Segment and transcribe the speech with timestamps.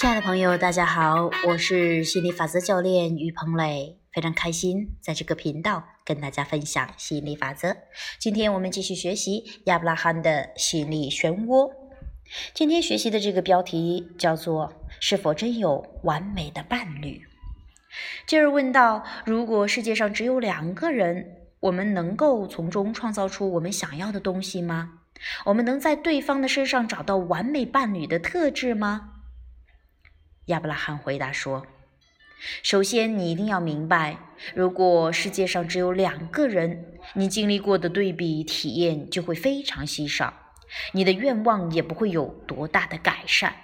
[0.00, 7.76] 亲爱的朋友，大家好，我是心理法则教练于鹏磊，非常开心在这个频道跟大家分享吸引力法则。
[8.18, 11.70] 今天我们继续学习亚伯拉罕的吸引力漩涡。
[12.54, 17.20] 今天学习的这个标题叫做“是否真有完美的伴侣”。
[18.26, 21.26] 继而问道：如果世界上只有两个人，
[21.60, 25.00] 我们能够从中创造出我们想要的东西吗？
[25.44, 29.09] 我们能在对方的身上找到完美伴侣的特质吗？
[30.50, 31.66] 亚伯拉罕回答说
[32.62, 34.18] ：“首先，你一定要明白，
[34.54, 40.34] 如果世界上只有两个人，你经历过的对比体验就会非常稀少，
[40.92, 43.54] 你的愿望也不会有多大的改善。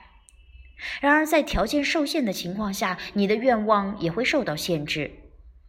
[1.00, 5.10] 然而，在条件受限的情况下，你的愿望也会受到限制，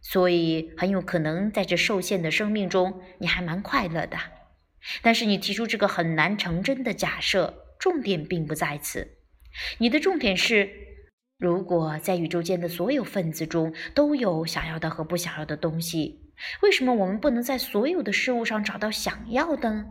[0.00, 4.18] 所以很有可能在这受限的生命中，你还蛮快乐的。
[5.02, 9.16] 但是，你提出这个很难成真的假设，重点并不在此，
[9.78, 10.86] 你的重点是。”
[11.38, 19.86] 如果在宇宙间的所有分子中都有想要的和不想要的东西，为什么我们不能在所有的事物上找到想要的？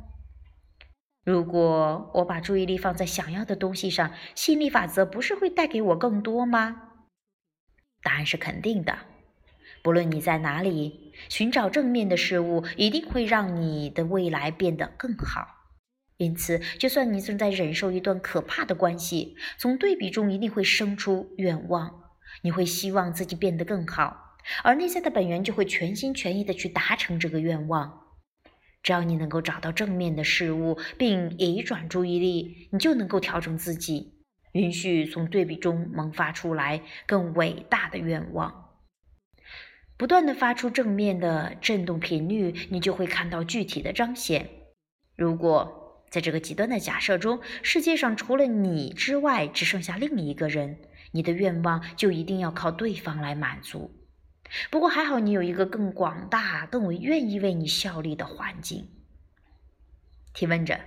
[1.23, 6.81] 如果我把注意力放在想要的东西上，吸引力法则不是会带给我更多吗？
[8.03, 8.97] 答案是肯定的。
[9.81, 15.56] 不论你在哪里，寻找正面的事物一定会让你的未来变得更好。
[16.17, 22.03] 因此，就算你正在忍受一段可怕的关系，从对比中一定会生出愿望。
[22.41, 28.01] 你会希望自己变得更好，而内在的本源就会全心全意的去达成这个愿望。
[28.83, 34.13] 只要你能够找到正面的事物，并移转注意力，你就能够调整自己，
[34.53, 38.71] 允许从对比中萌发出来更伟大的愿望。
[39.97, 44.49] 不断的发出正面的振动频率，你就会看到具体的彰显。
[45.15, 50.79] 如果在这个极端的假设中，世界上除了你之外只剩下另一个人，
[51.11, 53.91] 你的愿望就一定要靠对方来满足。
[54.71, 58.87] 不过还好，你有一个更广大、更为愿意为你效力的环境。
[60.33, 60.79] 提问者：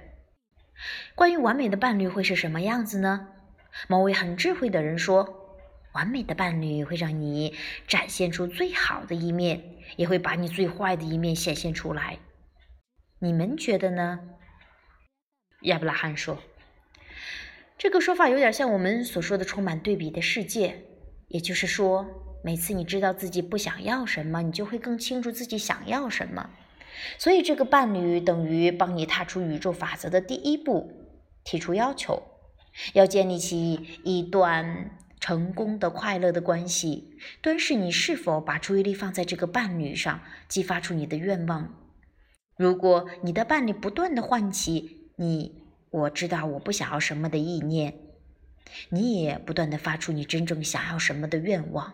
[1.15, 3.29] 关于完美的伴侣会是什么样子呢？
[3.87, 5.59] 某位很智慧的人说：
[5.93, 7.55] 完美的伴侣会让你
[7.87, 9.63] 展现出最好的一面，
[9.97, 12.19] 也会把你最坏的一面显现出来。
[13.19, 14.21] 你们觉得呢？
[15.63, 16.39] 亚伯拉罕说
[17.77, 20.85] ：“这个说法有点像我们所说的充满对比的世界。
[21.29, 22.07] 也就是说，
[22.43, 26.51] 每次你知道自己不想要什么，你就会更清楚自己想要什么。
[27.19, 30.93] 所以，这个伴侣等于帮你踏出宇宙法则的第一步，
[31.45, 32.23] 提出要求，
[32.95, 37.19] 要建立起一段成功的、快乐的关系。
[37.43, 41.75] 端视你是否把注意力放在这个伴侣上，激发出你的愿望。
[42.57, 47.93] 如果你的伴侣不断的唤起。”你我知道我不想要什么的意念，
[48.89, 51.93] 你也不断的发出你真正想要什么的愿望。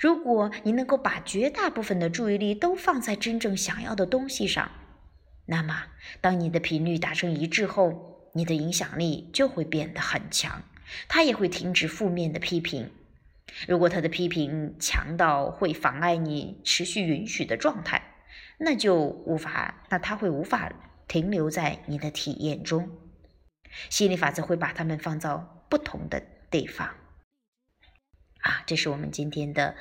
[0.00, 4.72] 如果你能够把绝大部分的注意力都放在真正想要的东西上，
[5.46, 5.84] 那么
[6.20, 10.64] 当你的频率达成一致后，你的影响力就会变得很强，
[11.06, 12.90] 他也会停止负面的批评。
[13.68, 18.02] 如果他的批评强到会妨碍你持续允许的状态，
[18.58, 20.72] 那就无法，那他会无法。
[21.12, 22.88] 停留在你的体验中，
[23.90, 26.88] 吸引力法则会把它们放到不同的地方。
[28.40, 29.74] 啊，这是我们今天的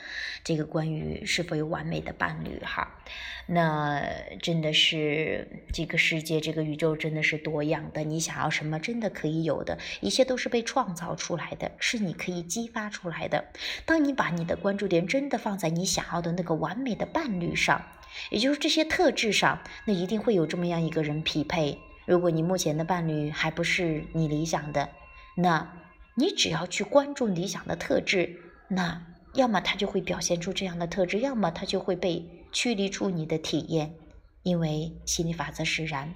[0.44, 3.02] 这个关于是否有完美的伴侣哈。
[3.48, 4.04] 那
[4.42, 8.04] 真的是这个世界，这个宇宙真的是多样的。
[8.04, 13.46] 你想要什么，真的可以有的，一切都是被创造出来的，是你可以激发出来的。
[13.86, 17.82] 当你把你的关注点真的放在你想要的那个完美的伴侣上。
[18.30, 21.80] 也就是这些特质上，那一定会有这么样一个人匹配。
[22.06, 24.90] 如果你目前的伴侣还不是你理想的，
[25.38, 25.78] 那
[26.16, 33.96] 你只要去关注理想的特质，那要么他就会表现出这样的特质，要么他就会被驱离出你的体验。
[34.44, 36.16] 因为心理法则使然，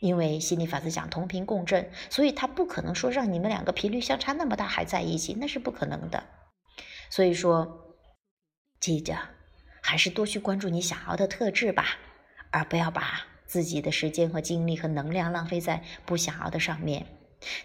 [0.00, 6.24] 因为心理法则讲同频共振，所以他不可能说让你们两个频率相差那么大还在一起，那是不可能的。
[7.10, 7.94] 所以说，
[8.80, 9.16] 记着。
[9.86, 11.98] 还是多去关注你想要的特质吧，
[12.50, 17.06] 而不要把自己的时间和精力和能量浪费在不想要的上面。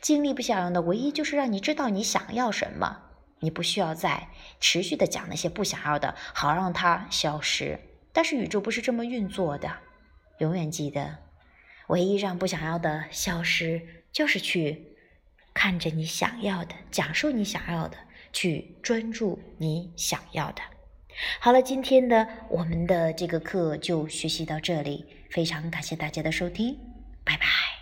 [0.01, 3.04] 精力不想要的，唯一就是让你知道你想要什么。
[3.39, 4.27] 你不需要再
[4.60, 7.80] 持续的讲那些不想要的，好让它消失。
[8.12, 9.77] 但是宇宙不是这么运作的。
[10.39, 11.19] 永远记得，
[11.88, 14.98] 唯一让不想要的消失，就是去
[15.54, 17.98] 看着你想要的，讲述你想要的，
[18.33, 20.62] 去专注你想要的。
[21.39, 25.06] 好了今天的我们的这个课就学习到这里。
[25.30, 26.77] 非常感谢大家的收听
[27.24, 27.79] 拜拜。